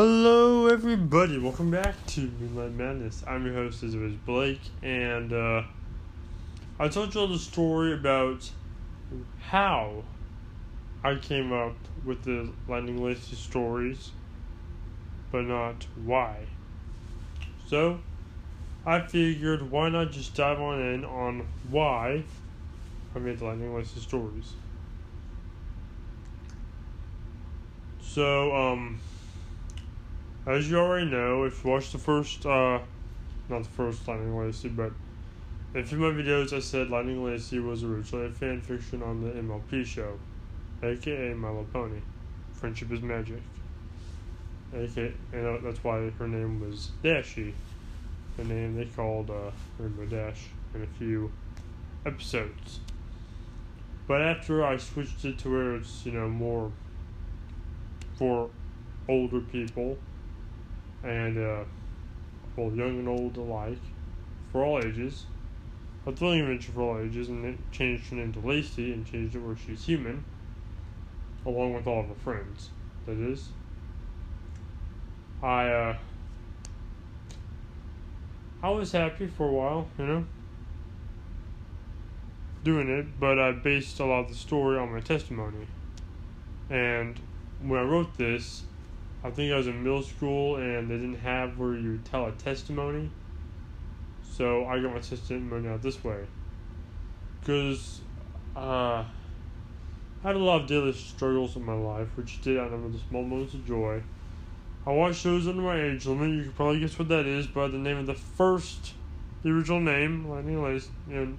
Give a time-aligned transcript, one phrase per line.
[0.00, 1.40] Hello, everybody.
[1.40, 3.24] Welcome back to Moonlight Madness.
[3.26, 5.64] I'm your host, as Blake, and uh,
[6.78, 8.48] I told you all the story about
[9.40, 10.04] how
[11.02, 11.74] I came up
[12.04, 14.12] with the Lightning Lacey stories,
[15.32, 16.46] but not why.
[17.66, 17.98] So,
[18.86, 22.22] I figured why not just dive on in on why
[23.16, 24.52] I made the Lightning Lacey stories.
[28.00, 29.00] So, um,
[30.48, 32.78] as you already know, if you watched the first, uh,
[33.50, 34.92] not the first Lightning Lacey, but
[35.74, 39.02] in a few of my videos, I said Lightning Lacey was originally a fan fiction
[39.02, 40.18] on the MLP show,
[40.82, 42.00] aka My Little Pony.
[42.54, 43.42] Friendship is Magic.
[44.74, 47.52] aka, and that's why her name was Dashie,
[48.38, 51.30] the name they called uh, Rainbow Dash in a few
[52.06, 52.80] episodes.
[54.06, 56.72] But after I switched it to where it's, you know, more
[58.16, 58.48] for
[59.06, 59.98] older people
[61.02, 61.64] and uh,
[62.56, 63.78] both young and old alike,
[64.52, 65.26] for all ages.
[66.06, 69.34] A thrilling adventure for all ages, and it changed her name to Lacey and changed
[69.34, 70.24] it where she's human,
[71.44, 72.70] along with all of her friends.
[73.06, 73.48] That is.
[75.42, 75.96] I uh,
[78.62, 80.26] I was happy for a while, you know,
[82.64, 85.66] doing it, but I based a lot of the story on my testimony.
[86.68, 87.20] And
[87.62, 88.64] when I wrote this,
[89.24, 92.32] I think I was in middle school and they didn't have where you tell a
[92.32, 93.10] testimony.
[94.22, 96.24] So I got my testimony out this way.
[97.40, 98.00] Because
[98.56, 98.60] uh,
[99.00, 99.06] I
[100.22, 103.54] had a lot of daily struggles in my life, which did outnumber the small moments
[103.54, 104.02] of joy.
[104.86, 106.30] I watched shows under my age limit.
[106.30, 108.94] You can probably guess what that is by the name of the first,
[109.42, 111.36] the original name, Lightning Lace, and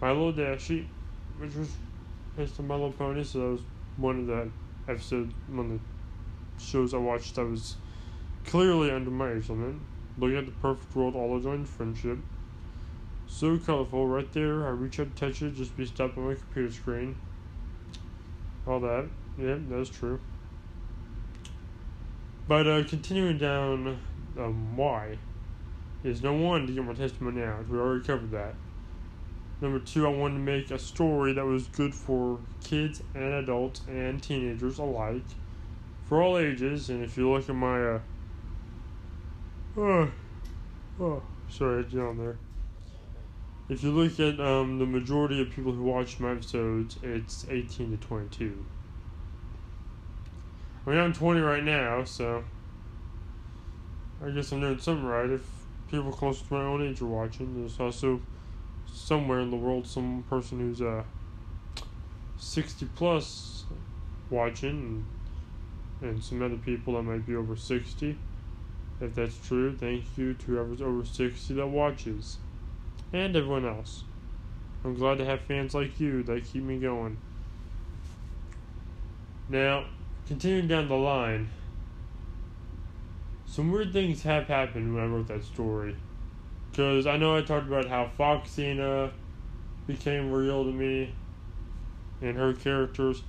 [0.00, 0.86] My Little Dashie,
[1.38, 1.70] which was
[2.36, 3.60] based on My Little Pony, so that was
[3.96, 4.50] one of the
[4.88, 5.91] episodes, one of the
[6.58, 7.76] shows I watched that was
[8.44, 9.76] clearly under my age limit.
[10.18, 12.18] Looking at the perfect world, all joined friendship.
[13.26, 14.66] So colorful, right there.
[14.66, 17.16] I reach out to touch it, just be stopped on my computer screen.
[18.66, 19.08] All that.
[19.38, 20.20] Yeah, that's true.
[22.46, 23.98] But uh, continuing down,
[24.38, 25.16] um, why
[26.04, 27.68] is no one to get my testimony out.
[27.68, 28.54] We already covered that.
[29.60, 33.82] Number two, I wanted to make a story that was good for kids and adults
[33.88, 35.22] and teenagers alike
[36.04, 36.90] for all ages.
[36.90, 38.00] And if you look at my, uh,
[39.76, 40.12] oh,
[41.00, 42.36] oh, sorry, I on there.
[43.68, 47.96] If you look at um, the majority of people who watch my episodes, it's 18
[47.96, 48.64] to 22.
[50.86, 52.44] I mean, I'm 20 right now, so
[54.22, 55.30] I guess I'm doing something right.
[55.30, 55.42] If
[55.90, 58.20] people close to my own age are watching, there's also
[58.92, 61.02] somewhere in the world some person who's uh
[62.36, 63.64] 60 plus
[64.28, 65.04] watching
[66.02, 68.18] and, some other people that might be over 60
[69.00, 72.38] if that's true thank you to whoever's over 60 that watches.
[73.12, 74.04] And everyone else.
[74.84, 77.18] I'm glad to have fans like you that keep me going.
[79.48, 79.84] Now
[80.26, 81.50] continuing down the line.
[83.44, 85.96] Some weird things have happened when i wrote that story.
[86.70, 89.10] Because I know I talked about how Foxina
[89.86, 91.12] became real to me
[92.22, 93.22] and her characters.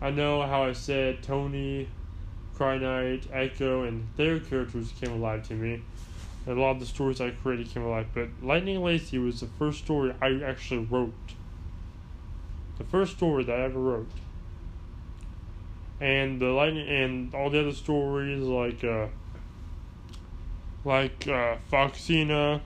[0.00, 1.88] I know how I said Tony,
[2.60, 5.80] Cry Knight, Echo, and their characters came alive to me.
[6.44, 8.08] And a lot of the stories I created came alive.
[8.12, 11.14] But Lightning Lacey was the first story I actually wrote.
[12.76, 14.10] The first story that I ever wrote.
[16.00, 19.06] And the lightning and all the other stories like uh
[20.84, 22.60] like uh Foxina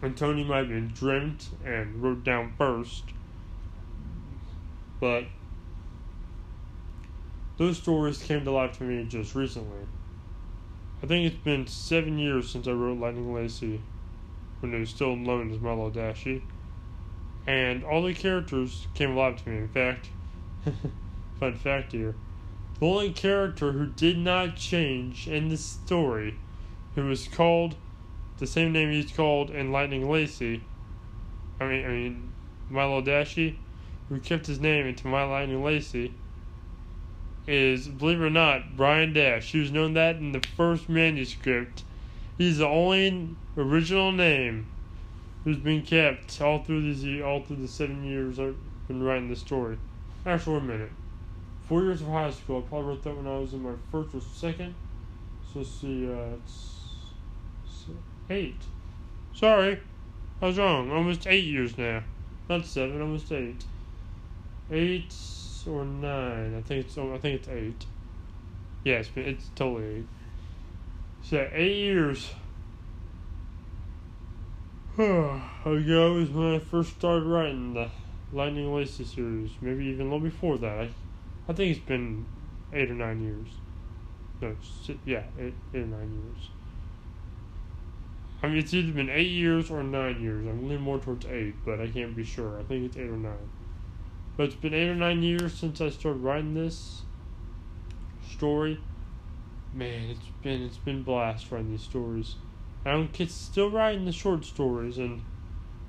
[0.00, 3.04] and Tony might have been dreamt and wrote down first.
[5.00, 5.26] But
[7.58, 9.86] those stories came to life to me just recently.
[11.02, 13.80] I think it's been seven years since I wrote Lightning Lacey,
[14.60, 16.42] when it was still known as My Little Dashie.
[17.46, 19.58] And all the characters came alive to me.
[19.58, 20.10] In fact,
[21.40, 22.14] fun fact here
[22.82, 26.34] the only character who did not change in the story,
[26.96, 27.76] who was called
[28.38, 30.64] the same name he's called in Lightning Lacey.
[31.60, 32.32] I mean, I mean,
[32.68, 33.54] Milo Dashie,
[34.08, 36.12] who kept his name into My Lightning Lacey,
[37.46, 39.52] is, believe it or not, Brian Dash.
[39.52, 41.84] He was known that in the first manuscript.
[42.38, 44.66] He's the only original name
[45.44, 48.56] who's been kept all through these all through the seven years I've
[48.88, 49.78] been writing this story.
[50.24, 50.92] Actually, wait a minute.
[51.68, 52.58] Four years of high school.
[52.58, 54.74] I probably wrote that when I was in my first or second.
[55.52, 56.82] So let's see, uh, it's
[58.30, 58.62] Eight.
[59.34, 59.80] Sorry,
[60.40, 60.90] I was wrong.
[60.90, 62.02] Almost eight years now.
[62.48, 63.64] Not seven, almost eight.
[64.70, 65.12] Eight
[65.66, 66.56] or nine.
[66.56, 66.98] I think it's.
[66.98, 67.86] I think it's eight.
[68.84, 70.06] Yeah, it's, it's totally eight.
[71.22, 72.30] So eight years
[74.98, 77.88] ago is when I first started writing the
[78.32, 79.50] Lightning Lacey series.
[79.60, 80.78] Maybe even a little before that.
[80.78, 80.90] I,
[81.48, 82.26] I think it's been
[82.72, 83.48] eight or nine years.
[84.40, 84.56] No,
[85.06, 86.48] yeah, eight, eight or nine years.
[88.42, 90.44] I mean, it's either been eight years or nine years.
[90.46, 92.58] I'm leaning more towards eight, but I can't be sure.
[92.58, 93.48] I think it's eight or nine.
[94.36, 97.02] But it's been eight or nine years since I started writing this
[98.30, 98.80] story.
[99.74, 102.36] Man, it's been it's been blast writing these stories.
[102.84, 105.22] I'm still writing the short stories, and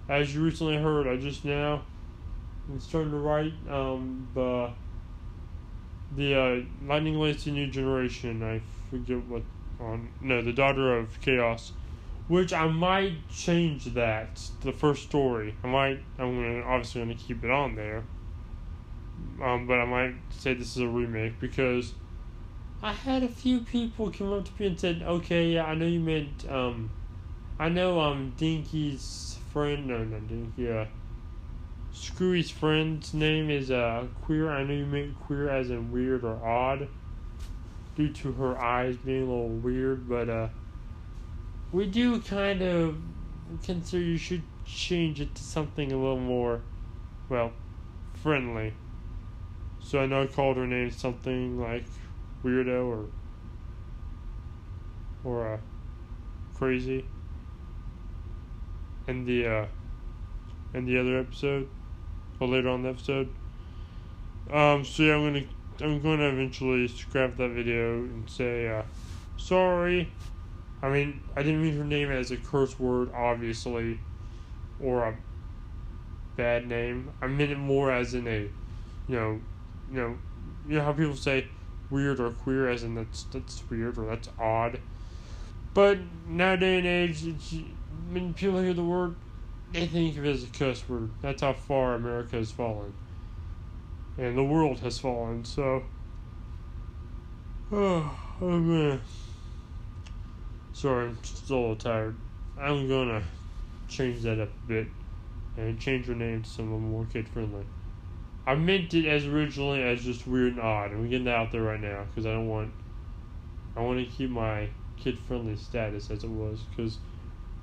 [0.07, 1.83] as you recently heard, I just now
[2.69, 4.71] I'm starting to write um, the
[6.15, 8.43] the uh, Lightning Lacey New Generation.
[8.43, 9.43] I forget what
[9.79, 11.71] on no the Daughter of Chaos
[12.27, 15.55] which I might change that the first story.
[15.63, 15.99] I might.
[16.17, 18.03] I'm gonna obviously gonna keep it on there.
[19.41, 21.93] Um, but I might say this is a remake because
[22.81, 25.85] I had a few people come up to me and said, "Okay, yeah, I know
[25.85, 26.89] you meant um,
[27.59, 29.87] I know um Dinky's friend.
[29.87, 30.71] No, not Dinky.
[30.71, 30.85] Uh,
[31.91, 34.49] Screwy's friend's name is uh queer.
[34.51, 36.87] I know you meant queer as in weird or odd,
[37.95, 40.47] due to her eyes being a little weird, but uh."
[41.73, 42.95] we do kind of
[43.63, 46.61] consider you should change it to something a little more,
[47.29, 47.51] well,
[48.13, 48.73] friendly.
[49.83, 51.85] So I know I called her name something like
[52.43, 53.05] weirdo or
[55.23, 55.57] or uh,
[56.55, 57.05] crazy.
[59.07, 59.65] In the uh,
[60.73, 61.67] in the other episode,
[62.39, 63.29] or later on the episode.
[64.49, 64.85] Um.
[64.85, 65.45] So yeah, I'm gonna
[65.81, 68.83] I'm gonna eventually scrap that video and say uh,
[69.37, 70.13] sorry.
[70.81, 73.99] I mean, I didn't mean her name as a curse word, obviously,
[74.79, 75.15] or a
[76.35, 77.11] bad name.
[77.21, 78.49] I meant it more as in a,
[79.07, 79.39] you know,
[79.91, 80.17] you know,
[80.67, 81.47] you know how people say
[81.89, 84.79] weird or queer, as in that's that's weird or that's odd.
[85.73, 87.55] But nowadays and age, it's,
[88.11, 89.15] when people hear the word,
[89.71, 91.09] they think of it as a cuss word.
[91.21, 92.93] That's how far America has fallen,
[94.17, 95.45] and the world has fallen.
[95.45, 95.83] So,
[97.71, 99.01] oh, oh man.
[100.73, 102.15] Sorry, I'm just a little tired.
[102.59, 103.23] I'm gonna
[103.87, 104.87] change that up a bit
[105.57, 107.65] and change her name to something more kid friendly.
[108.45, 110.91] I meant it as originally as just weird and odd.
[110.91, 112.71] I'm getting that out there right now because I don't want.
[113.75, 116.99] I want to keep my kid friendly status as it was because,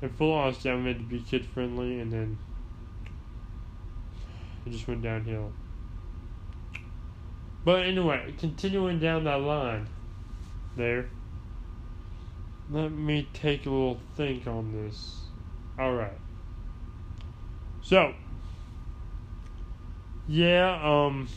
[0.02, 2.38] in full honesty, I meant to be kid friendly and then
[4.66, 5.52] it just went downhill.
[7.64, 9.86] But anyway, continuing down that line,
[10.76, 11.08] there.
[12.70, 15.20] Let me take a little think on this.
[15.78, 16.18] Alright.
[17.82, 18.14] So,
[20.30, 21.28] yeah, um,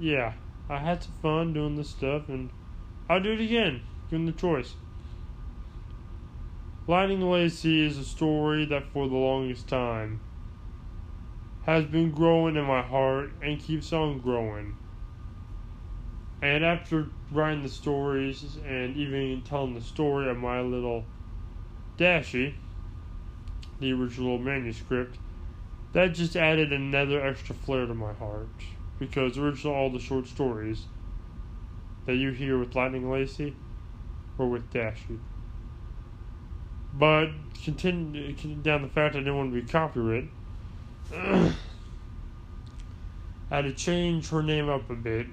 [0.00, 0.32] yeah,
[0.68, 2.50] I had some fun doing this stuff, and
[3.08, 4.74] I'll do it again, given the choice.
[6.88, 10.18] Lightning Lacey is a story that for the longest time
[11.66, 14.74] has been growing in my heart and keeps on growing.
[16.42, 21.04] And after writing the stories and even telling the story of my little
[21.96, 22.54] Dashie,
[23.78, 25.16] the original manuscript,
[25.94, 28.48] that just added another extra flair to my heart.
[28.98, 30.84] Because originally all the short stories
[32.06, 33.56] that you hear with Lightning Lacey
[34.36, 35.18] were with Dashie.
[36.92, 37.30] But
[37.64, 38.32] continue
[38.62, 40.28] down the fact that I didn't want to be copyright.
[43.50, 45.26] I had to change her name up a bit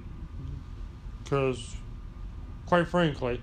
[1.24, 1.76] because,
[2.66, 3.42] quite frankly,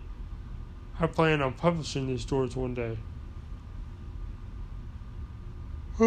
[1.00, 2.98] I plan on publishing these stories one day.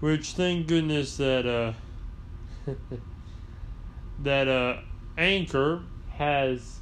[0.00, 1.72] Which, thank goodness that uh,
[4.18, 4.78] that uh,
[5.16, 5.82] Anchor
[6.16, 6.80] has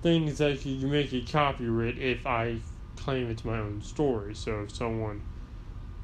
[0.00, 2.60] things that you make it copyright if I
[2.96, 4.34] claim it's my own story.
[4.34, 5.20] So if someone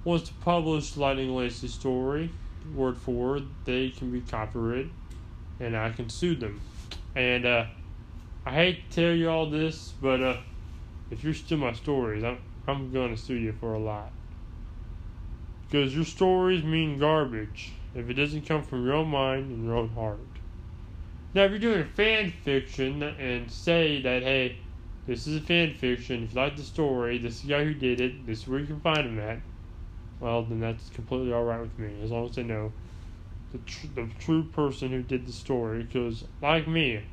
[0.04, 2.30] wants to publish Lightning Lacey's story
[2.74, 4.90] word for word, they can be copyrighted,
[5.58, 6.60] and I can sue them.
[7.14, 7.64] And uh,
[8.44, 10.36] I hate to tell you all this, but uh,
[11.10, 12.36] if you're still my stories, I'm
[12.68, 14.12] I'm gonna sue you for a lot.
[15.62, 19.74] Because your stories mean garbage if it doesn't come from your own mind and your
[19.74, 20.18] own heart.
[21.34, 24.58] Now, if you're doing fan fiction and say that, hey,
[25.06, 27.74] this is a fan fiction, if you like the story, this is the guy who
[27.74, 29.40] did it, this is where you can find him at,
[30.20, 32.72] well, then that's completely alright with me, as long as I know
[33.52, 35.82] the, tr- the true person who did the story.
[35.82, 37.04] Because, like me,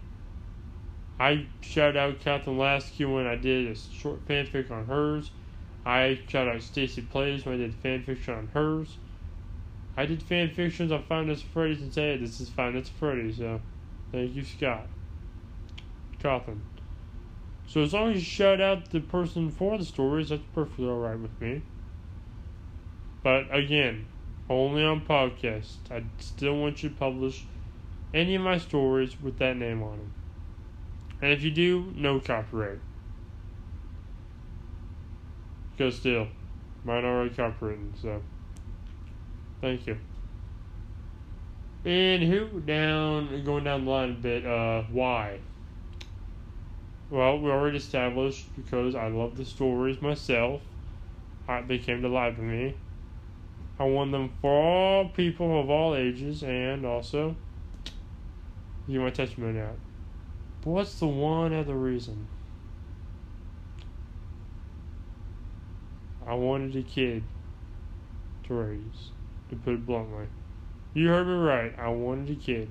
[1.20, 5.32] I shout out Kathryn Lasky when I did a short fanfic on hers.
[5.86, 8.98] I shout out Stacy Plays when I did fanfiction on hers.
[9.96, 13.38] I did fan fictions on Five Nights Freddy's and say this is Five Nights Freddy's,
[13.38, 13.62] so
[14.12, 14.88] thank you, Scott.
[16.20, 16.60] Cawthon.
[17.68, 21.20] So as long as you shout out the person for the stories, that's perfectly alright
[21.20, 21.62] with me.
[23.24, 24.08] But again,
[24.50, 25.78] only on podcast.
[25.90, 27.46] I still want you to publish
[28.14, 30.12] any of my stories with that name on them.
[31.22, 32.80] And if you do, no copyright.
[35.76, 36.28] Because still,
[36.84, 38.22] mine already copywritten, so
[39.62, 39.98] thank you.
[41.84, 45.40] And who down going down the line a bit, uh why?
[47.10, 50.62] Well, we already established because I love the stories myself.
[51.48, 52.76] I, they came to life with me.
[53.78, 57.36] I want them for all people of all ages and also
[58.88, 59.78] get my testimony out.
[60.62, 62.28] But what's the one other reason?
[66.28, 67.24] I wanted a kid
[68.48, 69.12] to raise,
[69.50, 70.26] to put it bluntly.
[70.94, 71.74] You heard me right.
[71.78, 72.70] I wanted a kid.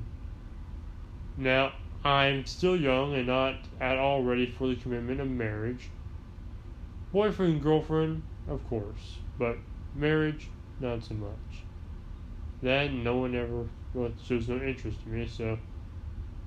[1.36, 1.72] Now,
[2.04, 5.88] I'm still young and not at all ready for the commitment of marriage.
[7.12, 9.56] Boyfriend, girlfriend, of course, but
[9.94, 10.48] marriage,
[10.80, 11.64] not so much.
[12.62, 15.58] That no one ever well, shows no interest in me, so.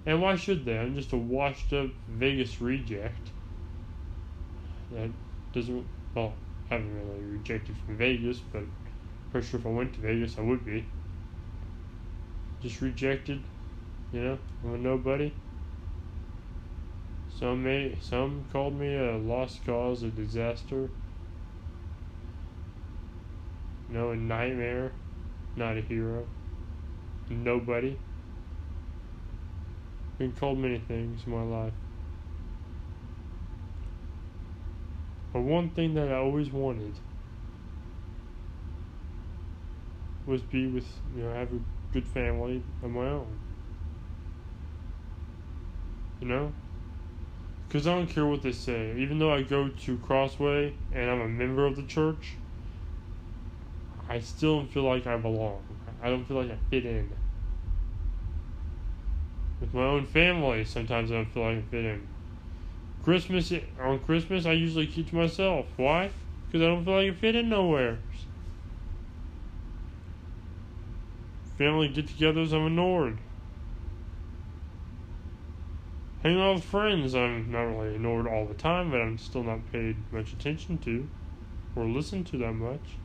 [0.06, 0.78] And why should they?
[0.78, 3.32] I'm just a washed up Vegas reject.
[4.92, 5.10] That
[5.54, 5.86] doesn't.
[6.14, 6.34] Well,
[6.70, 8.64] haven't really rejected from Vegas, but
[9.32, 10.86] pretty sure if I went to Vegas, I would be.
[12.62, 13.42] Just rejected,
[14.12, 15.32] you know, I'm a nobody.
[17.40, 20.90] Some may, some called me a lost cause, a disaster.
[23.90, 24.92] No, a nightmare,
[25.56, 26.26] not a hero.
[27.30, 27.98] Nobody.
[30.18, 31.74] Been called many things in my life.
[35.38, 36.96] But one thing that I always wanted
[40.26, 41.60] was be with, you know, have a
[41.94, 43.38] good family of my own.
[46.20, 46.54] You know?
[47.68, 48.96] Because I don't care what they say.
[48.98, 52.34] Even though I go to Crossway and I'm a member of the church,
[54.10, 55.62] I still don't feel like I belong.
[56.02, 57.12] I don't feel like I fit in.
[59.62, 62.08] With my own family, sometimes I don't feel like I fit in.
[63.08, 65.66] Christmas, on Christmas, I usually keep to myself.
[65.78, 66.12] Why?
[66.46, 68.00] Because I don't feel like I fit in nowhere.
[71.58, 73.18] Family get togethers, I'm ignored.
[76.22, 79.72] Hanging out with friends, I'm not really ignored all the time, but I'm still not
[79.72, 81.08] paid much attention to
[81.78, 82.98] or listened to that much.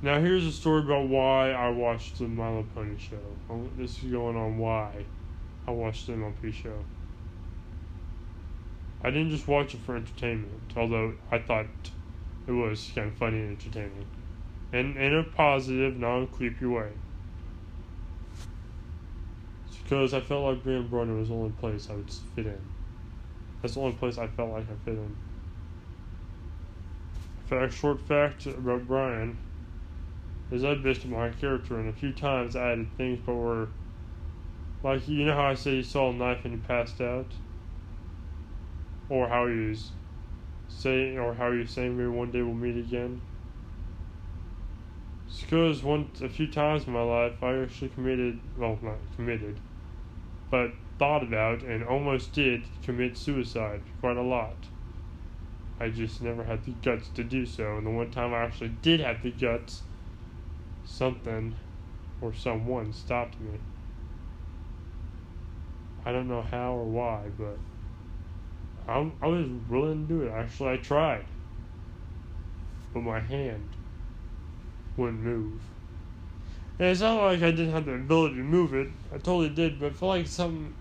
[0.00, 3.68] Now here's a story about why I watched the My Little Pony show.
[3.76, 5.04] This is going on why
[5.66, 6.84] I watched the MLP show.
[9.02, 11.66] I didn't just watch it for entertainment, although I thought
[12.46, 14.06] it was kind of funny and entertaining,
[14.72, 16.90] and in a positive, non-creepy way.
[19.66, 22.60] It's because I felt like being Brother was the only place I would fit in.
[23.60, 25.16] That's the only place I felt like I fit in.
[27.46, 29.38] Fact, short fact about Brian
[30.50, 33.68] is I based my character, and a few times I added things, but were
[34.84, 37.26] like you know how I said he saw a knife and he passed out,
[39.08, 39.90] or how was
[40.68, 43.22] saying, or how he was saying maybe one day we'll meet again.
[45.40, 49.58] Because one a few times in my life I actually committed, well not committed,
[50.50, 54.54] but thought about and almost did commit suicide quite a lot.
[55.80, 58.76] I just never had the guts to do so, and the one time I actually
[58.82, 59.80] did have the guts
[60.84, 61.56] something
[62.20, 63.58] or someone stopped me.
[66.04, 67.58] I don't know how or why, but
[68.86, 70.30] I, I was willing to do it.
[70.30, 71.24] Actually, I tried.
[72.92, 73.70] But my hand
[74.96, 75.62] wouldn't move.
[76.78, 78.88] And it's not like I didn't have the ability to move it.
[79.12, 80.74] I totally did, but I felt like something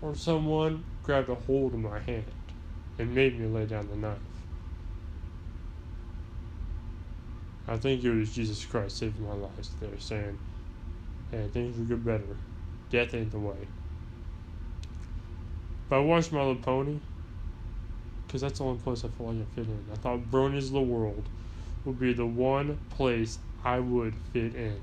[0.00, 2.26] or someone grabbed a hold of my hand
[2.98, 4.18] and made me lay down the knife.
[7.66, 10.38] I think it was Jesus Christ saving my life there, saying,
[11.30, 12.36] hey, things will get better.
[12.90, 13.68] Death ain't the way.
[15.88, 16.98] But I watched My Little Pony,
[18.26, 19.84] because that's the only place I feel like I fit in.
[19.92, 21.28] I thought Brony's the World
[21.84, 24.80] would be the one place I would fit in.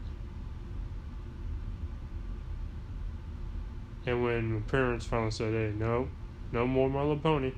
[4.06, 6.10] And when my parents finally said, hey, no,
[6.52, 7.54] no more My Little Pony.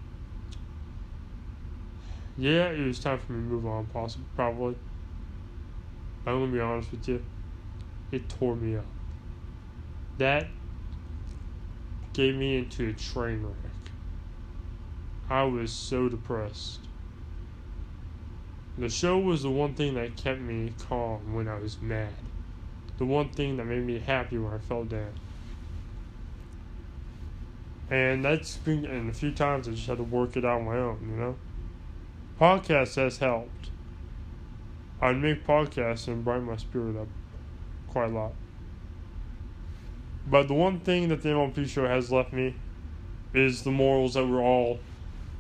[2.38, 4.76] Yeah, it was time for me to move on, possibly, probably.
[6.26, 7.24] I'm gonna be honest with you,
[8.12, 8.86] it tore me up.
[10.18, 10.48] That
[12.14, 13.74] gave me into a train wreck.
[15.30, 16.80] I was so depressed.
[18.78, 22.14] The show was the one thing that kept me calm when I was mad.
[22.98, 25.14] The one thing that made me happy when I fell down.
[27.90, 30.66] And that's been, and a few times I just had to work it out on
[30.66, 31.36] my own, you know?
[32.40, 33.70] Podcast has helped.
[35.02, 37.08] I'd make podcasts and brighten my spirit up
[37.88, 38.32] quite a lot.
[40.26, 42.56] But the one thing that the MLP show has left me
[43.34, 44.80] is the morals that we're all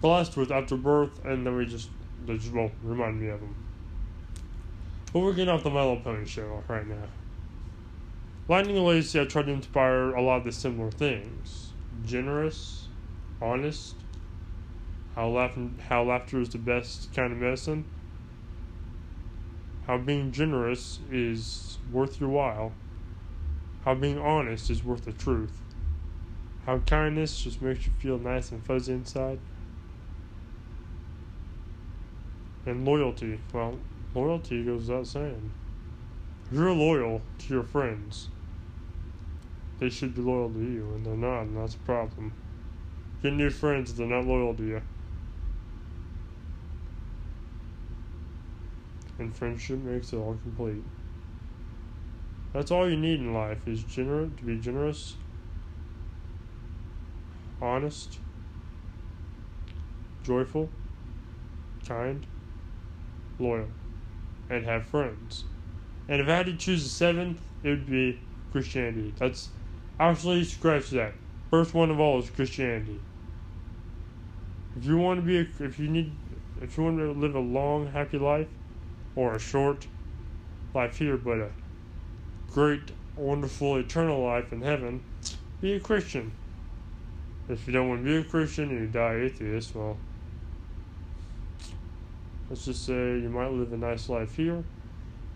[0.02, 1.90] blessed with after birth, and then we just,
[2.25, 3.56] they just won't remind me of them.
[5.13, 7.08] But we're getting off the Mellow Pony show right now.
[8.48, 11.70] Lightning and Lacey have tried to inspire a lot of the similar things
[12.06, 12.88] generous,
[13.42, 13.96] honest,
[15.16, 17.86] how, laugh- how laughter is the best kind of medicine,
[19.88, 22.74] how being generous is worth your while,
[23.84, 25.60] how being honest is worth the truth,
[26.66, 29.40] how kindness just makes you feel nice and fuzzy inside,
[32.66, 33.42] and loyalty.
[33.52, 33.80] Well,
[34.13, 35.52] loyalty goes without saying.
[36.50, 38.30] If you're loyal to your friends,
[39.80, 42.34] they should be loyal to you, and they're not, and that's a problem.
[43.22, 44.82] Get new friends, they're not loyal to you.
[49.20, 50.84] And friendship makes it all complete.
[52.53, 55.15] That's all you need in life is generous to be generous,
[57.60, 58.19] honest,
[60.24, 60.69] joyful,
[61.88, 62.25] kind,
[63.39, 63.69] loyal,
[64.51, 65.45] and have friends.
[66.07, 68.19] And if I had to choose a seventh, it would be
[68.51, 69.15] Christianity.
[69.17, 69.50] That's
[70.00, 71.15] actually scratch that.
[71.50, 73.00] First one of all is Christianity.
[74.75, 76.15] If you want to be, a, if you need,
[76.62, 78.48] if you want to live a long, happy life,
[79.15, 79.88] or a short
[80.74, 81.50] life here, but a
[82.53, 85.03] great, wonderful, eternal life in heaven,
[85.60, 86.31] be a Christian.
[87.50, 89.98] If you don't want to be a Christian and you die atheist, well,
[92.50, 94.63] let's just say you might live a nice life here,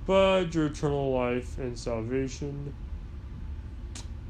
[0.05, 2.71] but your eternal life and salvation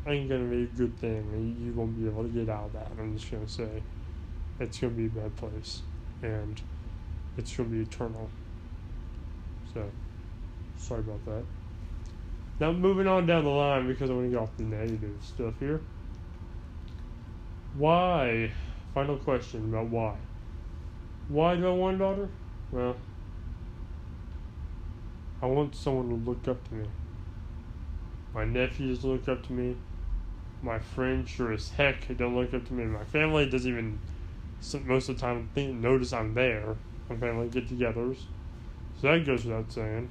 [0.08, 2.88] ain't gonna be a good thing, you won't be able to get out of that.
[2.98, 3.83] I'm just gonna say
[4.62, 5.81] it's gonna be a bad place,
[6.24, 6.59] and
[7.38, 8.29] it's gonna be eternal.
[9.74, 9.83] So,
[10.77, 11.44] sorry about that.
[12.59, 15.53] Now, moving on down the line because I want to get off the negative stuff
[15.59, 15.81] here.
[17.75, 18.51] Why?
[18.93, 20.15] Final question about why.
[21.27, 22.29] Why do I want a daughter?
[22.72, 22.96] Well,
[25.41, 26.87] I want someone to look up to me.
[28.33, 29.75] My nephews look up to me.
[30.63, 32.85] My friends sure as heck don't look up to me.
[32.85, 34.00] My family doesn't even
[34.85, 36.75] most of the time think, notice I'm there.
[37.09, 38.24] My family get-togethers,
[39.00, 40.09] so that goes without saying.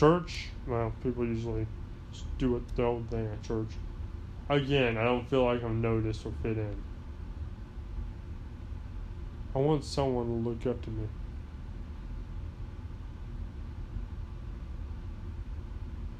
[0.00, 1.66] Church, well, people usually
[2.38, 3.68] do it their own thing at church.
[4.48, 6.82] Again, I don't feel like I'm noticed or fit in.
[9.54, 11.06] I want someone to look up to me.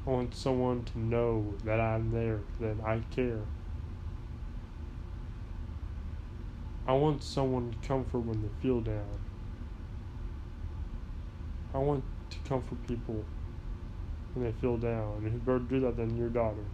[0.05, 3.41] I want someone to know that I'm there, that I care.
[6.85, 9.17] I want someone to comfort when they feel down.
[11.73, 13.25] I want to comfort people
[14.33, 16.65] when they feel down, and who better do that than your daughter?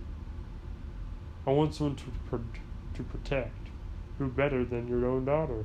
[1.45, 2.39] I want someone to pro-
[2.93, 3.69] to protect.
[4.17, 5.63] Who better than your own daughter?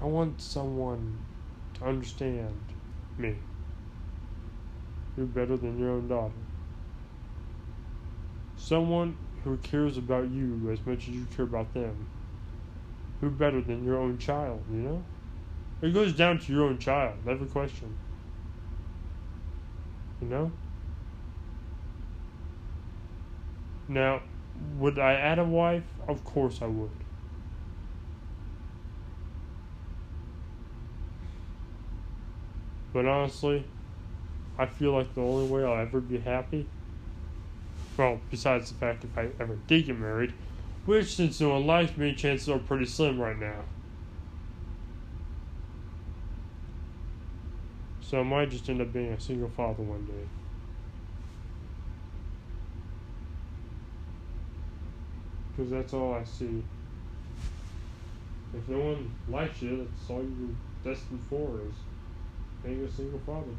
[0.00, 1.18] I want someone
[1.74, 2.54] to understand
[3.18, 3.36] me.
[5.16, 6.32] Who better than your own daughter?
[8.56, 12.06] Someone who cares about you as much as you care about them.
[13.20, 15.04] Who better than your own child, you know?
[15.82, 17.94] It goes down to your own child, every question.
[20.20, 20.52] You know?
[23.88, 24.22] Now,
[24.78, 25.84] would I add a wife?
[26.08, 26.90] Of course I would.
[32.92, 33.64] But honestly,
[34.56, 36.66] I feel like the only way I'll ever be happy,
[37.96, 40.32] well, besides the fact if I ever did get married,
[40.86, 43.64] which since no one likes me, chances are pretty slim right now.
[48.04, 50.12] So I might just end up being a single father one day.
[55.50, 56.62] Because that's all I see.
[58.52, 61.74] If no one likes you, that's all you're destined for is
[62.62, 63.56] being a single father.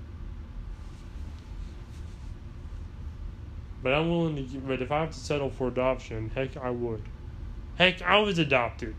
[3.81, 4.57] But I'm willing to.
[4.59, 7.01] But if I have to settle for adoption, heck, I would.
[7.77, 8.95] Heck, I was adopted.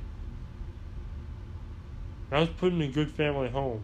[2.33, 3.83] I was put in a good family home.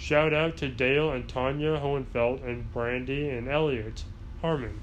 [0.00, 4.02] Shout out to Dale and Tanya Hohenfeld and Brandy and Elliot
[4.40, 4.80] Harmon.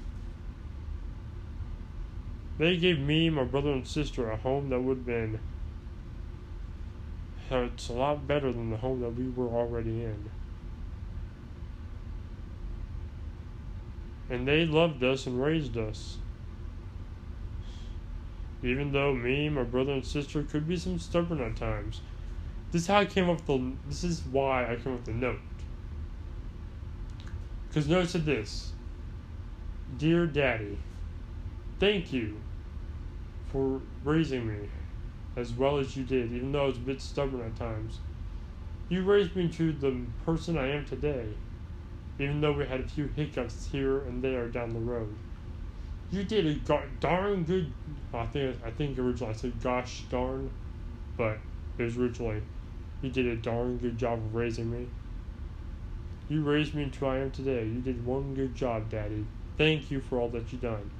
[2.56, 5.40] They gave me, my brother, and sister a home that would have been.
[7.50, 10.30] It's a lot better than the home that we were already in.
[14.30, 16.16] And they loved us and raised us.
[18.62, 22.00] Even though me, my brother, and sister could be some stubborn at times.
[22.70, 23.72] This is how I came up with the.
[23.88, 25.38] This is why I came up with the note.
[27.68, 28.72] Because note said this
[29.96, 30.78] Dear Daddy,
[31.78, 32.36] thank you
[33.50, 34.68] for raising me
[35.36, 38.00] as well as you did, even though I was a bit stubborn at times.
[38.88, 41.28] You raised me to the person I am today,
[42.18, 45.14] even though we had a few hiccups here and there down the road.
[46.10, 47.70] You did a gar- darn good.
[48.12, 50.50] I think I think originally I said gosh darn,
[51.16, 51.38] but
[51.76, 52.42] it was originally
[53.02, 54.88] you did a darn good job of raising me.
[56.28, 57.64] You raised me into I am today.
[57.64, 59.24] You did one good job, Daddy.
[59.56, 60.90] Thank you for all that you done.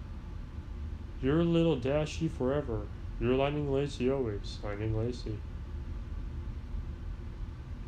[1.22, 2.82] You're little Dashie forever.
[3.20, 5.38] You're Lightning Lacey always, Lightning Lacey.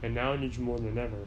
[0.03, 1.25] And now I need you more than ever.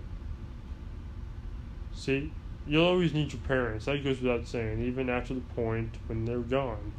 [1.94, 2.32] See,
[2.68, 3.86] you'll always need your parents.
[3.86, 6.92] That goes without saying, even after the point when they're gone.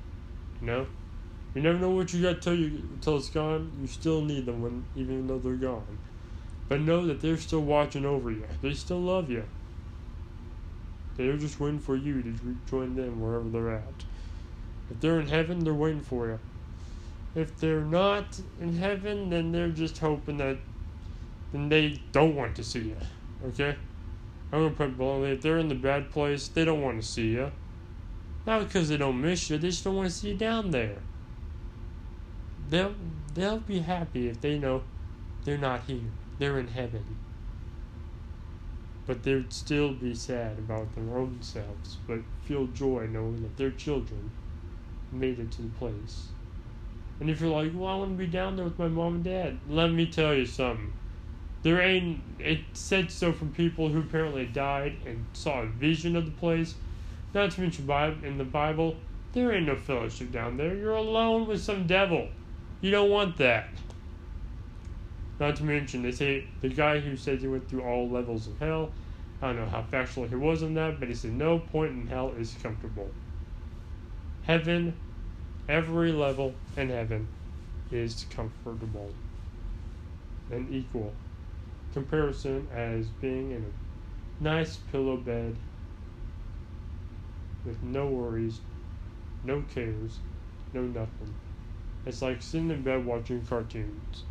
[0.60, 0.86] You know?
[1.54, 3.70] You never know what you got till you till it's gone.
[3.80, 5.98] You still need them when even though they're gone.
[6.68, 8.46] But know that they're still watching over you.
[8.60, 9.44] They still love you.
[11.16, 14.04] They're just waiting for you to join them wherever they're at.
[14.90, 16.38] If they're in heaven, they're waiting for you.
[17.36, 20.58] If they're not in heaven, then they're just hoping that
[21.52, 22.96] then they don't want to see you.
[23.46, 23.76] Okay?
[24.52, 27.06] I'm gonna put it bluntly, if they're in the bad place, they don't want to
[27.06, 27.52] see you.
[28.44, 30.96] Not because they don't miss you, they just don't want to see you down there.
[32.70, 32.94] They'll
[33.34, 34.82] they'll be happy if they know
[35.44, 36.10] they're not here.
[36.38, 37.04] They're in heaven.
[39.06, 43.70] But they'd still be sad about their own selves, but feel joy knowing that their
[43.70, 44.30] children
[45.12, 46.28] made it to the place.
[47.20, 49.24] And if you're like, well, I want to be down there with my mom and
[49.24, 50.92] dad, let me tell you something.
[51.62, 56.26] There ain't, it said so from people who apparently died and saw a vision of
[56.26, 56.74] the place.
[57.32, 57.90] Not to mention
[58.22, 58.96] in the Bible,
[59.32, 60.74] there ain't no fellowship down there.
[60.74, 62.28] You're alone with some devil.
[62.84, 63.68] You don't want that.
[65.40, 68.58] Not to mention, they say the guy who said he went through all levels of
[68.58, 68.90] hell.
[69.40, 72.06] I don't know how factual he was on that, but he said no point in
[72.06, 73.08] hell is comfortable.
[74.42, 74.92] Heaven,
[75.66, 77.26] every level in heaven
[77.90, 79.10] is comfortable
[80.50, 81.14] and equal.
[81.94, 85.56] Comparison as being in a nice pillow bed
[87.64, 88.60] with no worries,
[89.42, 90.18] no cares,
[90.74, 91.34] no nothing.
[92.06, 94.24] It's like sitting in bed watching cartoons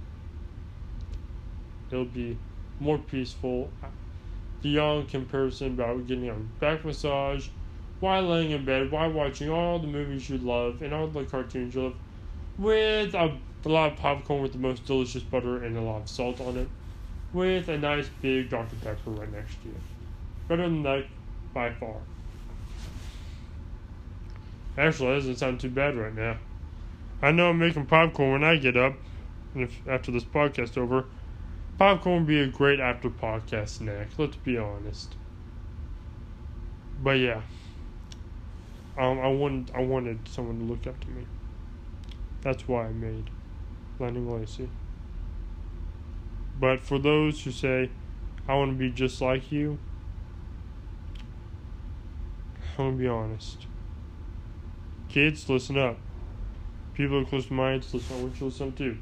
[1.93, 2.37] it'll be
[2.79, 3.69] more peaceful.
[4.61, 7.47] Beyond comparison about getting a back massage
[7.99, 11.75] while laying in bed, while watching all the movies you love and all the cartoons
[11.75, 11.95] you love,
[12.57, 16.09] with a, a lot of popcorn with the most delicious butter and a lot of
[16.09, 16.67] salt on it,
[17.33, 18.75] with a nice big Dr.
[18.77, 19.75] Pepper right next to you.
[20.47, 21.05] Better than that
[21.53, 21.97] by far.
[24.77, 26.37] Actually, that doesn't sound too bad right now.
[27.23, 28.93] I know I'm making popcorn when I get up,
[29.55, 31.05] and if after this podcast over,
[31.77, 35.15] Popcorn would be a great after podcast snack, let's be honest.
[37.01, 37.41] But yeah.
[38.97, 41.25] Um, I wanted I wanted someone to look up to me.
[42.41, 43.29] That's why I made
[43.99, 44.69] Lightning Lacey.
[46.59, 47.89] But for those who say,
[48.47, 49.79] I want to be just like you,
[52.77, 53.65] I'm going to be honest.
[55.09, 55.97] Kids, listen up.
[56.93, 58.97] People close to my age, listen, to listen too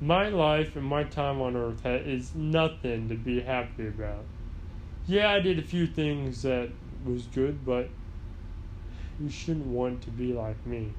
[0.00, 4.24] my life and my time on earth is nothing to be happy about.
[5.06, 6.68] Yeah, I did a few things that
[7.04, 7.88] was good, but
[9.20, 10.92] you shouldn't want to be like me.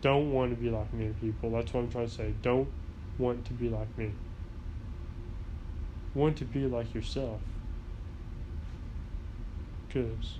[0.00, 1.50] Don't want to be like me, people.
[1.50, 2.32] That's what I'm trying to say.
[2.40, 2.68] Don't
[3.18, 4.12] want to be like me.
[6.14, 7.40] Want to be like yourself.
[9.88, 10.38] Because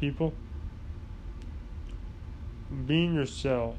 [0.00, 0.32] people
[2.86, 3.76] being yourself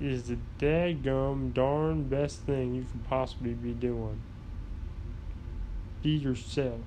[0.00, 4.20] is the daggum darn best thing you could possibly be doing.
[6.02, 6.80] Be yourself.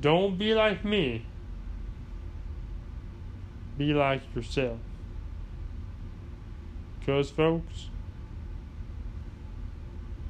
[0.00, 1.24] Don't be like me.
[3.78, 4.78] Be like yourself.
[7.00, 7.88] Because, folks,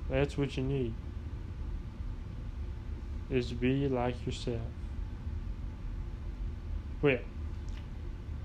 [0.08, 0.94] that's what you need.
[3.30, 4.60] Is to be like yourself.
[7.02, 7.18] Well,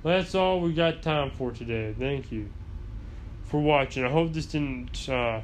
[0.04, 1.94] that's all we got time for today.
[1.98, 2.50] Thank you
[3.44, 4.06] for watching.
[4.06, 5.42] I hope this didn't uh,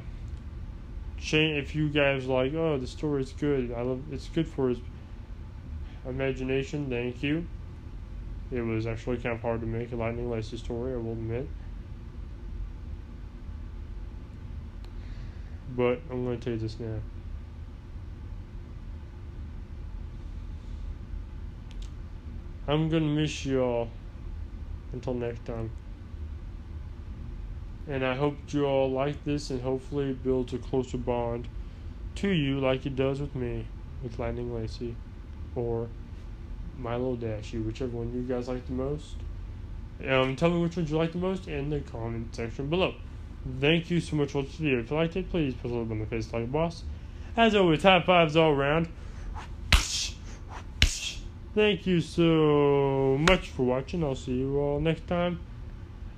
[1.18, 1.62] change.
[1.62, 3.72] If you guys like, oh, the story's good.
[3.72, 4.00] I love.
[4.10, 4.78] It's good for his
[6.08, 7.46] imagination, thank you.
[8.50, 11.48] It was actually kind of hard to make a Lightning Lacey story, I will admit.
[15.76, 17.00] But I'm going to tell you this now.
[22.68, 23.88] I'm to miss you all
[24.92, 25.70] until next time.
[27.88, 31.46] And I hope you all like this and hopefully it builds a closer bond
[32.16, 33.66] to you like it does with me
[34.02, 34.96] with Lightning Lacey
[35.54, 35.88] or
[36.78, 39.14] Milo Dashy, whichever one you guys like the most.
[40.06, 42.94] Um, tell me which ones you like the most in the comment section below.
[43.60, 44.80] Thank you so much for watching the video.
[44.80, 46.82] If you liked it, please put a little bit on the face like a boss.
[47.36, 48.88] As always, high fives all around.
[51.56, 54.04] Thank you so much for watching.
[54.04, 55.40] I'll see you all next time.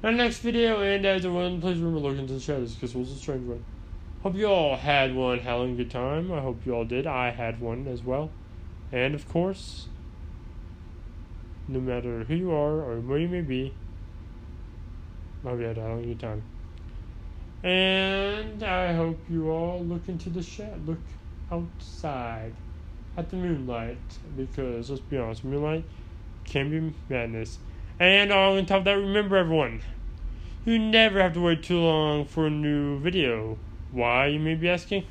[0.03, 2.98] In the next video, and as everyone, please remember look into the shadows because it
[2.98, 3.64] was a strange one.
[4.24, 6.33] Hope you all had one howling good time.
[6.33, 7.07] I hope you all did.
[7.07, 8.33] I had one as well.
[8.90, 9.87] And of course,
[11.68, 13.72] no matter who you are or where you may be,
[15.44, 16.42] I hope you had a howling good time.
[17.62, 20.98] And I hope you all look into the shed, look
[21.53, 22.55] outside
[23.18, 23.98] at the moonlight
[24.37, 25.85] because let's be honest, moonlight
[26.44, 27.59] can be madness.
[27.98, 29.83] And on top of that, remember everyone,
[30.64, 33.59] you never have to wait too long for a new video.
[33.90, 35.04] Why, you may be asking?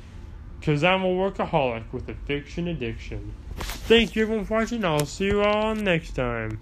[0.58, 3.34] Because I'm a workaholic with a fiction addiction.
[3.58, 4.84] Thank you everyone for watching.
[4.84, 6.58] I'll see you all next time.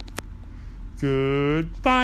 [1.00, 2.02] Goodbye.